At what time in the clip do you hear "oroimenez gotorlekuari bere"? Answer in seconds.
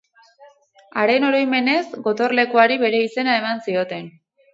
1.27-3.03